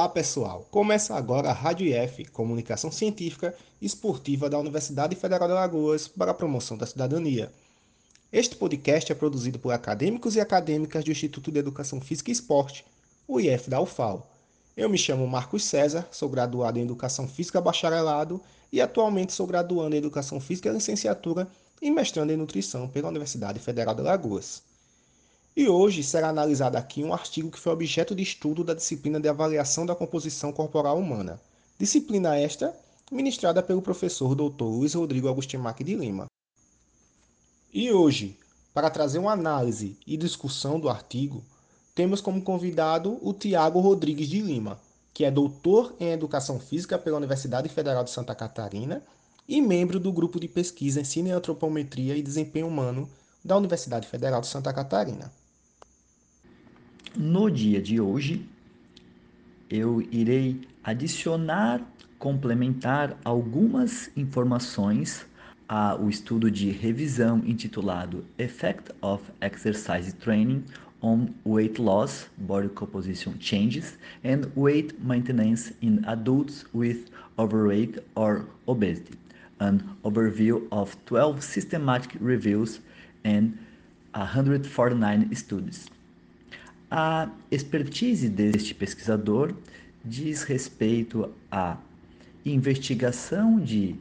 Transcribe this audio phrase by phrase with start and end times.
[0.00, 5.52] Olá pessoal, começa agora a Rádio IF, Comunicação Científica e Esportiva da Universidade Federal de
[5.52, 7.52] Alagoas para a promoção da cidadania.
[8.32, 12.82] Este podcast é produzido por acadêmicos e acadêmicas do Instituto de Educação Física e Esporte,
[13.28, 14.26] o IF da UFAL.
[14.74, 18.40] Eu me chamo Marcos César, sou graduado em Educação Física Bacharelado
[18.72, 21.46] e atualmente sou graduando em Educação Física Licenciatura
[21.82, 24.69] e mestrando em Nutrição pela Universidade Federal de Alagoas.
[25.60, 29.28] E hoje será analisado aqui um artigo que foi objeto de estudo da disciplina de
[29.28, 31.38] avaliação da composição corporal humana.
[31.78, 32.74] Disciplina esta
[33.12, 34.64] ministrada pelo professor Dr.
[34.64, 36.24] Luiz Rodrigo Agustimac de Lima.
[37.74, 38.38] E hoje,
[38.72, 41.44] para trazer uma análise e discussão do artigo,
[41.94, 44.80] temos como convidado o Tiago Rodrigues de Lima,
[45.12, 49.02] que é doutor em Educação Física pela Universidade Federal de Santa Catarina
[49.46, 53.06] e membro do grupo de pesquisa em Antropometria e Desempenho Humano
[53.44, 55.30] da Universidade Federal de Santa Catarina.
[57.16, 58.46] No dia de hoje,
[59.68, 61.80] eu irei adicionar,
[62.20, 65.26] complementar algumas informações
[65.68, 70.64] ao estudo de revisão intitulado Effect of Exercise Training
[71.02, 79.18] on Weight Loss, Body Composition Changes, and Weight Maintenance in Adults with Overweight or Obesity,
[79.58, 82.78] an overview of 12 systematic reviews
[83.24, 83.58] and
[84.12, 85.90] 149 studies.
[86.90, 89.54] A expertise deste pesquisador
[90.04, 91.76] diz respeito à
[92.44, 93.94] investigação de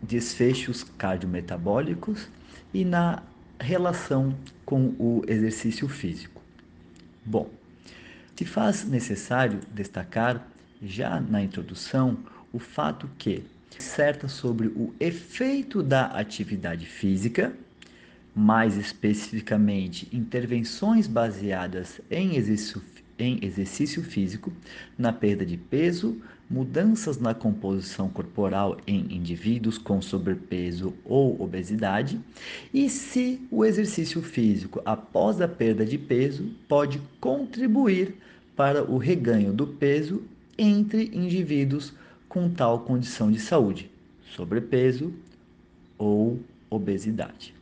[0.00, 2.28] desfechos cardiometabólicos
[2.72, 3.22] e na
[3.58, 6.40] relação com o exercício físico.
[7.24, 7.50] Bom,
[8.36, 10.46] se faz necessário destacar
[10.80, 12.18] já na introdução
[12.52, 13.42] o fato que
[13.78, 17.52] certa sobre o efeito da atividade física
[18.34, 22.82] mais especificamente intervenções baseadas em exercício,
[23.18, 24.52] em exercício físico,
[24.98, 26.20] na perda de peso,
[26.50, 32.20] mudanças na composição corporal em indivíduos com sobrepeso ou obesidade,
[32.72, 38.14] e se o exercício físico após a perda de peso pode contribuir
[38.56, 40.22] para o reganho do peso
[40.58, 41.92] entre indivíduos
[42.28, 43.90] com tal condição de saúde,
[44.34, 45.12] sobrepeso
[45.96, 47.54] ou obesidade.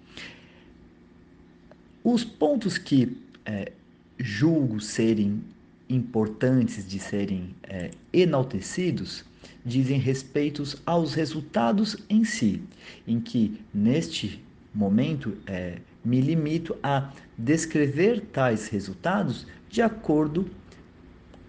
[2.04, 3.72] Os pontos que é,
[4.18, 5.42] julgo serem
[5.88, 9.24] importantes de serem é, enaltecidos
[9.64, 12.62] dizem respeito aos resultados em si,
[13.06, 14.42] em que neste
[14.74, 20.50] momento é, me limito a descrever tais resultados de acordo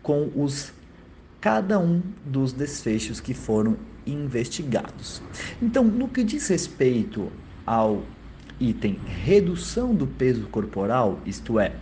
[0.01, 0.73] com os
[1.41, 3.75] cada um dos desfechos que foram
[4.05, 5.21] investigados.
[5.61, 7.31] Então, no que diz respeito
[7.65, 8.03] ao
[8.63, 11.73] item redução do peso corporal, isto é,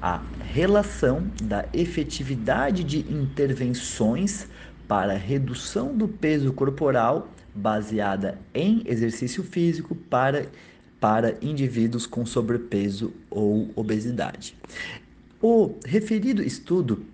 [0.00, 4.48] a relação da efetividade de intervenções
[4.88, 10.46] para redução do peso corporal baseada em exercício físico para,
[11.00, 14.56] para indivíduos com sobrepeso ou obesidade.
[15.40, 17.04] O referido estudo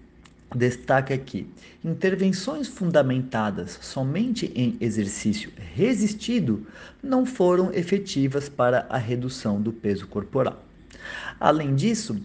[0.54, 1.48] destaca que
[1.84, 6.66] intervenções fundamentadas somente em exercício resistido
[7.02, 10.64] não foram efetivas para a redução do peso corporal.
[11.38, 12.20] Além disso,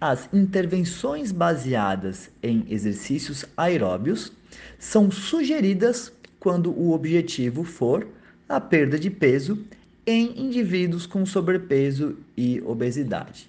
[0.00, 4.32] as intervenções baseadas em exercícios aeróbios
[4.78, 8.06] são sugeridas quando o objetivo for
[8.48, 9.58] a perda de peso
[10.06, 13.48] em indivíduos com sobrepeso e obesidade.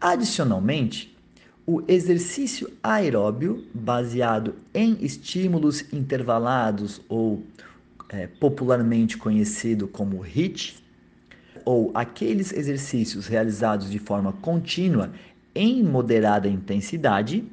[0.00, 1.13] Adicionalmente,
[1.66, 7.42] o exercício aeróbio, baseado em estímulos intervalados ou
[8.08, 10.76] é, popularmente conhecido como HIIT,
[11.64, 15.10] ou aqueles exercícios realizados de forma contínua
[15.54, 17.44] em moderada intensidade,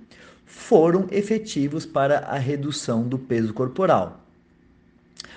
[0.45, 4.20] foram efetivos para a redução do peso corporal.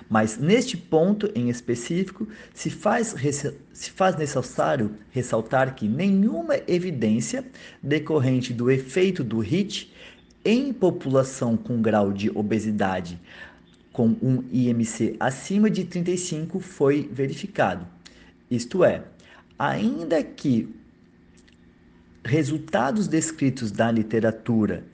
[0.09, 3.15] Mas neste ponto em específico, se faz,
[3.73, 7.45] se faz necessário ressaltar que nenhuma evidência
[7.83, 9.93] decorrente do efeito do HIT
[10.45, 13.19] em população com grau de obesidade
[13.95, 17.87] com um IMC acima de 35 foi verificado.
[18.51, 19.05] Isto é,
[19.57, 20.69] ainda que
[22.25, 24.85] resultados descritos da literatura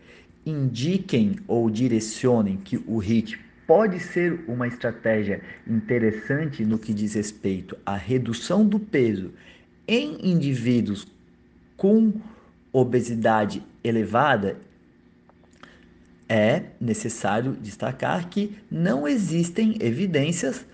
[0.45, 7.79] indiquem ou direcionem que o HIT pode ser uma estratégia interessante no que diz respeito
[7.87, 9.31] à redução do peso
[9.87, 11.07] em indivíduos
[11.77, 12.13] com
[12.73, 14.57] obesidade elevada,
[16.29, 20.67] é necessário destacar que não existem evidências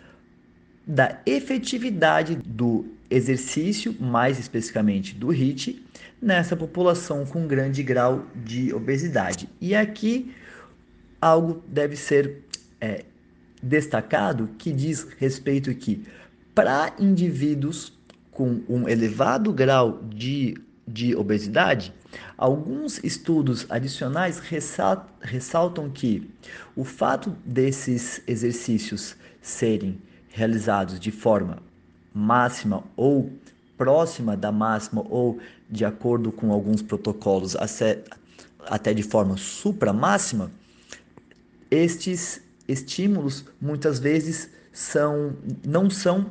[0.86, 5.84] da efetividade do exercício, mais especificamente do HIIT,
[6.20, 9.50] nessa população com grande grau de obesidade.
[9.60, 10.34] E aqui
[11.20, 12.45] algo deve ser
[12.80, 13.04] é,
[13.62, 16.04] destacado que diz respeito que
[16.54, 17.92] para indivíduos
[18.30, 20.56] com um elevado grau de,
[20.86, 21.92] de obesidade,
[22.36, 24.40] alguns estudos adicionais
[25.20, 26.30] ressaltam que
[26.74, 31.62] o fato desses exercícios serem realizados de forma
[32.12, 33.30] máxima ou
[33.76, 35.38] próxima da máxima ou
[35.68, 40.50] de acordo com alguns protocolos até de forma supramáxima,
[41.70, 46.30] estes estímulos muitas vezes são, não são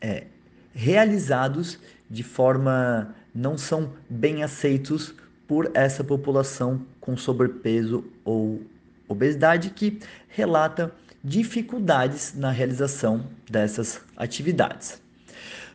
[0.00, 0.26] é,
[0.74, 1.78] realizados
[2.10, 5.14] de forma não são bem aceitos
[5.46, 8.62] por essa população com sobrepeso ou
[9.08, 9.98] obesidade que
[10.28, 15.00] relata dificuldades na realização dessas atividades.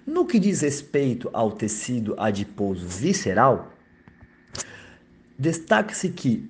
[0.06, 3.74] No que diz respeito ao tecido adiposo visceral,
[5.38, 6.50] destaca-se que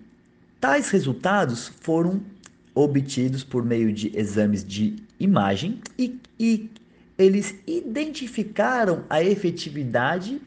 [0.59, 2.21] tais resultados foram
[2.77, 6.69] obtidos por meio de exames de imagem e, e
[7.17, 10.39] eles identificaram a efetividade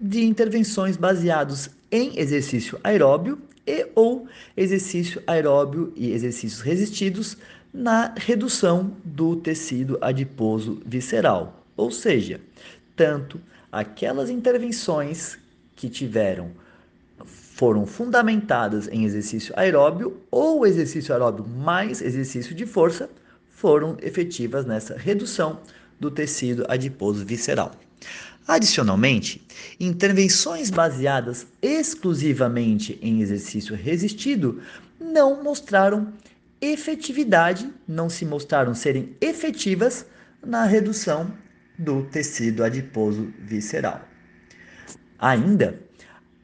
[0.00, 4.26] de intervenções baseados em exercício aeróbio e ou
[4.56, 7.36] exercício aeróbio e exercícios resistidos
[7.72, 11.64] na redução do tecido adiposo visceral.
[11.76, 12.40] Ou seja,
[12.96, 13.40] tanto
[13.70, 15.38] aquelas intervenções
[15.76, 16.50] que tiveram
[17.60, 23.10] foram fundamentadas em exercício aeróbio ou exercício aeróbio mais exercício de força
[23.50, 25.60] foram efetivas nessa redução
[26.00, 27.72] do tecido adiposo visceral.
[28.48, 29.46] Adicionalmente,
[29.78, 34.62] intervenções baseadas exclusivamente em exercício resistido
[34.98, 36.14] não mostraram
[36.62, 40.06] efetividade, não se mostraram serem efetivas
[40.42, 41.30] na redução
[41.78, 44.00] do tecido adiposo visceral.
[45.18, 45.89] Ainda,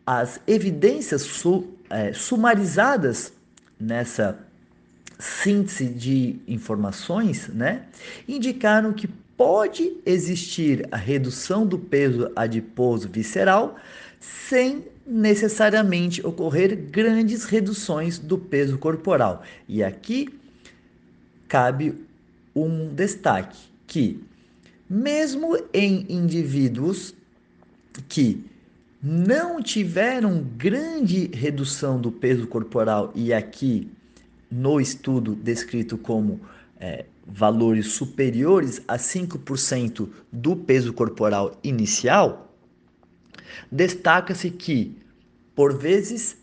[0.06, 3.32] as evidências su, é, sumarizadas
[3.78, 4.38] nessa
[5.18, 7.82] síntese de informações, né,
[8.28, 13.76] indicaram que pode existir a redução do peso adiposo visceral
[14.20, 19.42] sem necessariamente ocorrer grandes reduções do peso corporal.
[19.68, 20.28] E aqui
[21.48, 21.94] cabe
[22.54, 24.22] um destaque que
[24.88, 27.14] mesmo em indivíduos
[28.08, 28.44] que
[29.08, 33.88] não tiveram grande redução do peso corporal, e aqui
[34.50, 36.40] no estudo descrito como
[36.80, 42.52] é, valores superiores a 5% do peso corporal inicial,
[43.70, 44.98] destaca-se que,
[45.54, 46.36] por vezes,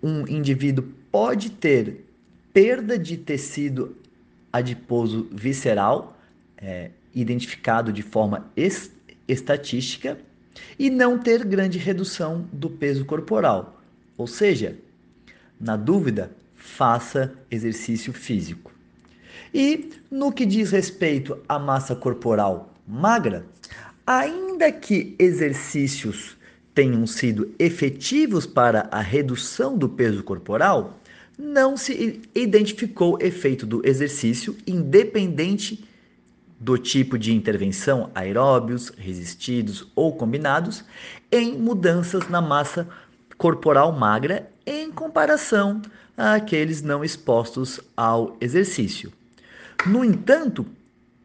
[0.00, 2.04] um indivíduo pode ter
[2.52, 3.96] perda de tecido
[4.52, 6.16] adiposo visceral,
[6.56, 8.92] é, identificado de forma est
[9.26, 10.16] estatística,
[10.78, 13.80] e não ter grande redução do peso corporal.
[14.16, 14.76] Ou seja,
[15.60, 18.72] na dúvida, faça exercício físico.
[19.52, 23.44] E no que diz respeito à massa corporal magra,
[24.06, 26.36] ainda que exercícios
[26.74, 31.00] tenham sido efetivos para a redução do peso corporal,
[31.38, 35.84] não se identificou efeito do exercício independente
[36.58, 40.84] do tipo de intervenção, aeróbios, resistidos ou combinados,
[41.30, 42.88] em mudanças na massa
[43.36, 45.82] corporal magra em comparação
[46.16, 49.12] àqueles não expostos ao exercício.
[49.86, 50.64] No entanto,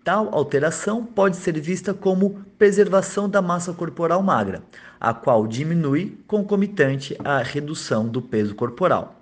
[0.04, 4.62] tal alteração pode ser vista como preservação da massa corporal magra,
[5.00, 9.21] a qual diminui concomitante à redução do peso corporal.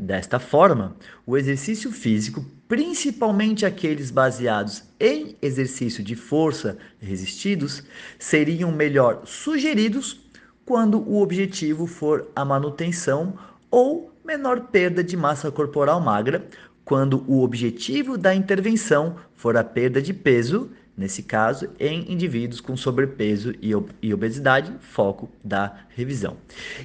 [0.00, 0.94] Desta forma,
[1.26, 7.82] o exercício físico, principalmente aqueles baseados em exercício de força resistidos,
[8.16, 10.20] seriam melhor sugeridos
[10.64, 13.36] quando o objetivo for a manutenção
[13.72, 16.46] ou menor perda de massa corporal magra,
[16.84, 22.76] quando o objetivo da intervenção for a perda de peso, nesse caso, em indivíduos com
[22.76, 26.36] sobrepeso e obesidade, foco da revisão.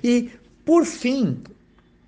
[0.03, 0.31] E,
[0.65, 1.43] por fim,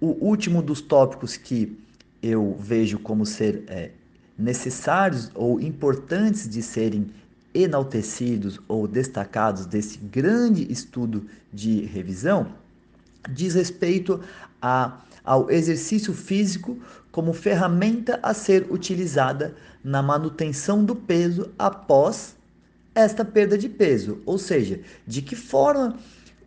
[0.06, 1.78] o último dos tópicos que
[2.22, 3.92] eu vejo como ser é,
[4.38, 7.08] necessários ou importantes de serem
[7.54, 12.52] enaltecidos ou destacados desse grande estudo de revisão
[13.30, 14.20] diz respeito
[14.62, 16.78] a, ao exercício físico
[17.12, 22.36] como ferramenta a ser utilizada na manutenção do peso após
[22.94, 25.98] esta perda de peso, ou seja, de que forma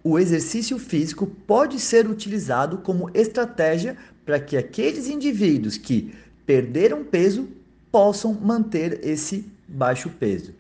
[0.09, 6.15] o exercício físico pode ser utilizado como estratégia para que aqueles indivíduos que
[6.47, 7.47] perderam peso
[7.93, 10.55] possam manter esse baixo peso.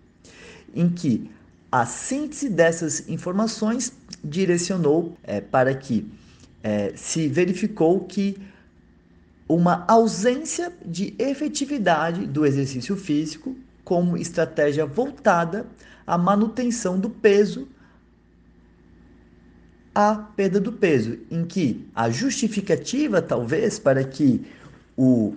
[0.74, 1.30] Em que
[1.72, 6.06] a síntese dessas informações direcionou é, para que
[6.62, 8.36] é, se verificou que
[9.48, 15.66] uma ausência de efetividade do exercício físico como estratégia voltada
[16.06, 17.66] à manutenção do peso,
[19.98, 24.46] à perda do peso, em que a justificativa, talvez, para que
[24.96, 25.34] o,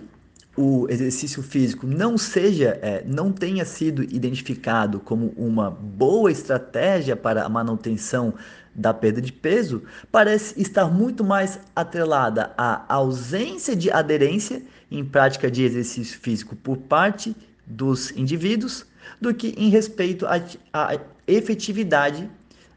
[0.56, 7.42] o exercício físico não seja, é, não tenha sido identificado como uma boa estratégia para
[7.42, 8.34] a manutenção
[8.72, 15.50] da perda de peso parece estar muito mais atrelada à ausência de aderência em prática
[15.50, 17.34] de exercício físico por parte
[17.66, 18.86] dos indivíduos
[19.20, 22.30] do que em respeito à, efetividade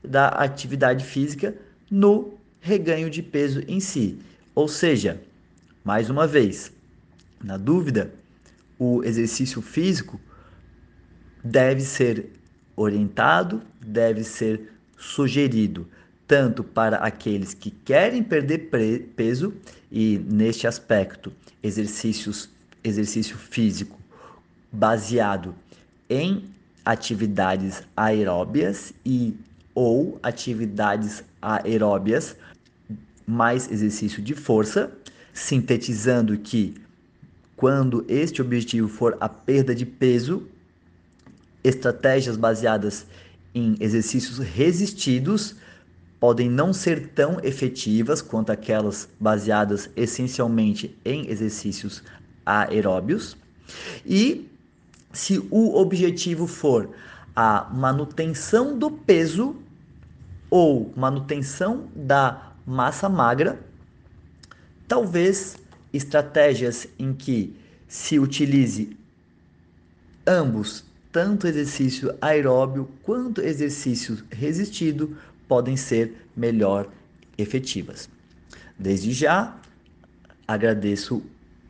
[0.03, 1.53] da atividade física
[1.89, 4.17] no reganho de peso em si.
[4.53, 5.21] Ou seja,
[5.83, 6.71] mais uma vez,
[7.43, 8.13] na dúvida,
[8.79, 10.19] o exercício físico
[11.43, 12.31] deve ser
[12.75, 15.87] orientado, deve ser sugerido
[16.27, 18.69] tanto para aqueles que querem perder
[19.15, 19.53] peso
[19.91, 22.49] e neste aspecto exercícios
[22.83, 23.99] exercício físico
[24.71, 25.55] baseado
[26.09, 26.49] em
[26.83, 29.35] atividades aeróbias e
[29.73, 32.35] ou atividades aeróbias
[33.27, 34.91] mais exercício de força,
[35.33, 36.75] sintetizando que
[37.55, 40.47] quando este objetivo for a perda de peso,
[41.63, 43.05] estratégias baseadas
[43.53, 45.55] em exercícios resistidos
[46.19, 52.03] podem não ser tão efetivas quanto aquelas baseadas essencialmente em exercícios
[52.45, 53.37] aeróbios.
[54.05, 54.49] E
[55.13, 56.89] se o objetivo for
[57.35, 59.55] a manutenção do peso
[60.55, 63.59] ou manutenção da massa magra,
[64.87, 65.57] talvez
[65.91, 67.53] estratégias em que
[67.89, 68.95] se utilize
[70.25, 76.87] ambos tanto exercício aeróbio quanto exercício resistido podem ser melhor
[77.37, 78.07] efetivas.
[78.79, 79.57] Desde já,
[80.47, 81.21] agradeço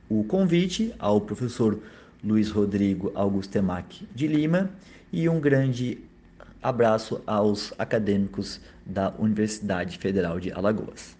[0.07, 1.79] o convite ao professor
[2.23, 4.69] Luiz Rodrigo Augustemac de Lima
[5.11, 6.04] e um grande
[6.65, 11.15] abraço aos acadêmicos da Universidade Federal de Alagoas.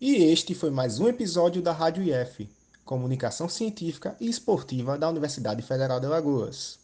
[0.00, 2.48] E este foi mais um episódio da Rádio IF,
[2.86, 6.78] Comunicação Científica e Esportiva da Universidade Federal de Alagoas.